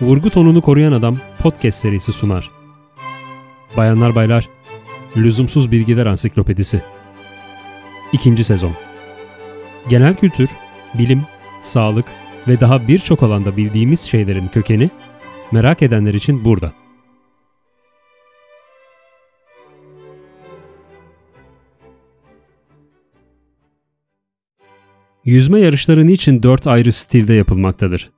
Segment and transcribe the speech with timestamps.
[0.00, 2.50] Vurgu tonunu koruyan adam podcast serisi sunar.
[3.76, 4.48] Bayanlar baylar,
[5.16, 6.82] Lüzumsuz Bilgiler Ansiklopedisi.
[8.12, 8.72] İkinci sezon.
[9.88, 10.50] Genel kültür,
[10.94, 11.22] bilim,
[11.62, 12.06] sağlık
[12.48, 14.90] ve daha birçok alanda bildiğimiz şeylerin kökeni
[15.52, 16.72] merak edenler için burada.
[25.24, 28.10] Yüzme yarışları niçin dört ayrı stilde yapılmaktadır?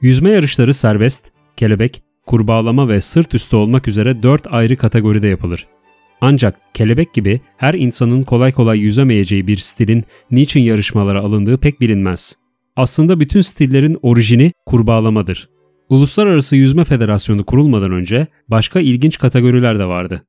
[0.00, 5.66] Yüzme yarışları serbest, kelebek, kurbağalama ve sırt üstü olmak üzere dört ayrı kategoride yapılır.
[6.20, 12.36] Ancak kelebek gibi her insanın kolay kolay yüzemeyeceği bir stilin niçin yarışmalara alındığı pek bilinmez.
[12.76, 15.48] Aslında bütün stillerin orijini kurbağalamadır.
[15.88, 20.24] Uluslararası Yüzme Federasyonu kurulmadan önce başka ilginç kategoriler de vardı.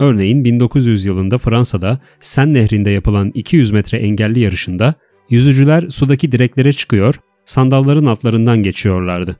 [0.00, 4.94] Örneğin 1900 yılında Fransa'da Sen Nehri'nde yapılan 200 metre engelli yarışında
[5.30, 9.36] yüzücüler sudaki direklere çıkıyor, sandalların altlarından geçiyorlardı.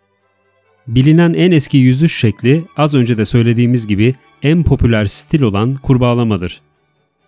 [0.86, 6.60] Bilinen en eski yüzüş şekli az önce de söylediğimiz gibi en popüler stil olan kurbağalamadır.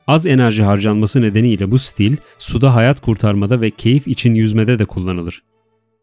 [0.06, 5.42] Az enerji harcanması nedeniyle bu stil suda hayat kurtarmada ve keyif için yüzmede de kullanılır.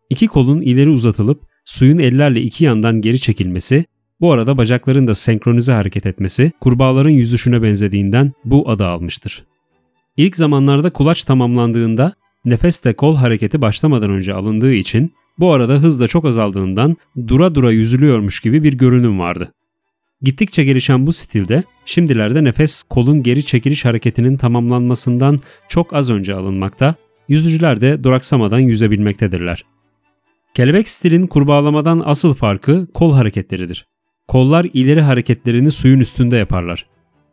[0.09, 3.85] İki kolun ileri uzatılıp suyun ellerle iki yandan geri çekilmesi,
[4.21, 9.45] bu arada bacakların da senkronize hareket etmesi kurbağaların yüzüşüne benzediğinden bu adı almıştır.
[10.17, 12.13] İlk zamanlarda kulaç tamamlandığında
[12.45, 17.55] nefes de kol hareketi başlamadan önce alındığı için bu arada hız da çok azaldığından dura
[17.55, 19.53] dura yüzülüyormuş gibi bir görünüm vardı.
[20.21, 26.95] Gittikçe gelişen bu stilde şimdilerde nefes kolun geri çekiliş hareketinin tamamlanmasından çok az önce alınmakta,
[27.27, 29.65] yüzücüler de duraksamadan yüzebilmektedirler.
[30.53, 33.85] Kelebek stilin kurbağalamadan asıl farkı kol hareketleridir.
[34.27, 36.85] Kollar ileri hareketlerini suyun üstünde yaparlar.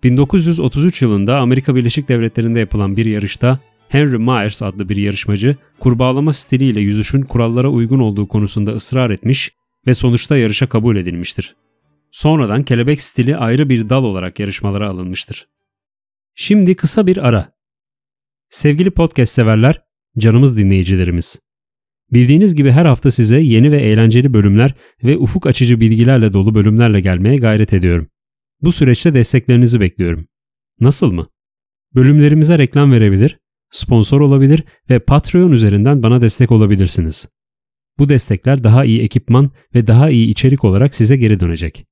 [0.02, 3.58] 1933 yılında Amerika Birleşik Devletleri'nde yapılan bir yarışta
[3.91, 9.52] Henry Myers adlı bir yarışmacı kurbağalama stiliyle yüzüşün kurallara uygun olduğu konusunda ısrar etmiş
[9.86, 11.56] ve sonuçta yarışa kabul edilmiştir.
[12.11, 15.48] Sonradan kelebek stili ayrı bir dal olarak yarışmalara alınmıştır.
[16.34, 17.52] Şimdi kısa bir ara.
[18.48, 19.83] Sevgili podcast severler,
[20.18, 21.40] canımız dinleyicilerimiz.
[22.12, 24.74] Bildiğiniz gibi her hafta size yeni ve eğlenceli bölümler
[25.05, 28.08] ve ufuk açıcı bilgilerle dolu bölümlerle gelmeye gayret ediyorum.
[28.61, 30.27] Bu süreçte desteklerinizi bekliyorum.
[30.80, 31.28] Nasıl mı?
[31.95, 33.39] Bölümlerimize reklam verebilir,
[33.70, 37.29] sponsor olabilir ve Patreon üzerinden bana destek olabilirsiniz.
[37.98, 41.86] Bu destekler daha iyi ekipman ve daha iyi içerik olarak size geri dönecek.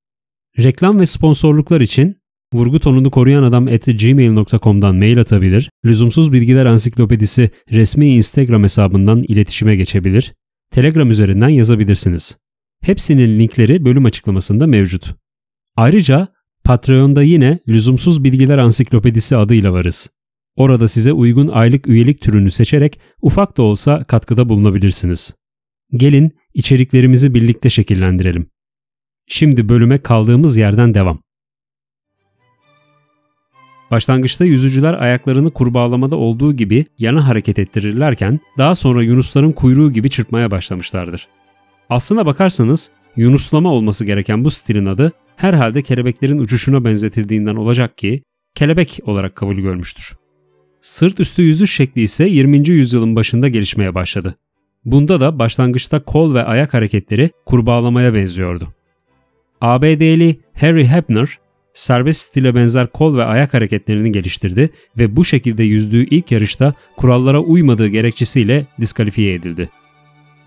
[0.58, 2.16] Reklam ve sponsorluklar için
[2.54, 10.34] vurgu tonunu koruyan adam gmail.com'dan mail atabilir, lüzumsuz bilgiler ansiklopedisi resmi Instagram hesabından iletişime geçebilir,
[10.70, 12.38] Telegram üzerinden yazabilirsiniz.
[12.82, 15.14] Hepsinin linkleri bölüm açıklamasında mevcut.
[15.76, 16.28] Ayrıca
[16.64, 20.10] Patreon'da yine lüzumsuz bilgiler ansiklopedisi adıyla varız.
[20.58, 25.34] Orada size uygun aylık üyelik türünü seçerek ufak da olsa katkıda bulunabilirsiniz.
[25.92, 28.50] Gelin içeriklerimizi birlikte şekillendirelim.
[29.26, 31.18] Şimdi bölüme kaldığımız yerden devam.
[33.90, 40.50] Başlangıçta yüzücüler ayaklarını kurbağalamada olduğu gibi yana hareket ettirirlerken daha sonra yunusların kuyruğu gibi çırpmaya
[40.50, 41.28] başlamışlardır.
[41.90, 48.22] Aslına bakarsanız yunuslama olması gereken bu stilin adı herhalde kelebeklerin uçuşuna benzetildiğinden olacak ki
[48.54, 50.18] kelebek olarak kabul görmüştür.
[50.80, 52.68] Sırt üstü yüzüş şekli ise 20.
[52.68, 54.34] yüzyılın başında gelişmeye başladı.
[54.84, 58.68] Bunda da başlangıçta kol ve ayak hareketleri kurbağalamaya benziyordu.
[59.60, 61.38] ABD'li Harry Hepner,
[61.72, 67.40] serbest stile benzer kol ve ayak hareketlerini geliştirdi ve bu şekilde yüzdüğü ilk yarışta kurallara
[67.40, 69.70] uymadığı gerekçesiyle diskalifiye edildi.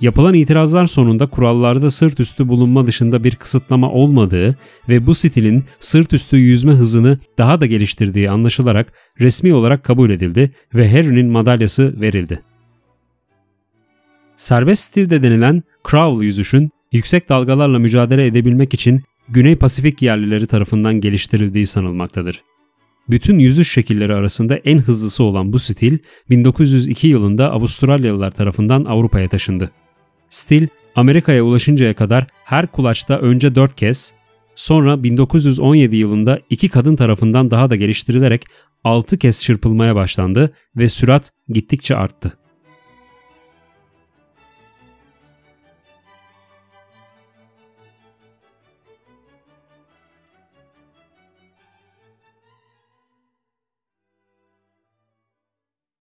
[0.02, 4.58] Yapılan itirazlar sonunda kurallarda sırt üstü bulunma dışında bir kısıtlama olmadığı
[4.90, 10.52] ve bu stilin sırt üstü yüzme hızını daha da geliştirdiği anlaşılarak resmi olarak kabul edildi
[10.76, 12.42] ve Harry'nin madalyası verildi.
[14.36, 21.66] Serbest stilde denilen crawl yüzüşün yüksek dalgalarla mücadele edebilmek için Güney Pasifik yerlileri tarafından geliştirildiği
[21.66, 22.44] sanılmaktadır.
[23.10, 25.98] Bütün yüzüş şekilleri arasında en hızlısı olan bu stil
[26.30, 29.72] 1902 yılında Avustralyalılar tarafından Avrupa'ya taşındı.
[30.32, 34.14] Stil Amerika'ya ulaşıncaya kadar her kulaçta önce 4 kez,
[34.56, 38.46] sonra 1917 yılında iki kadın tarafından daha da geliştirilerek
[38.84, 42.41] 6 kez çırpılmaya başlandı ve sürat gittikçe arttı.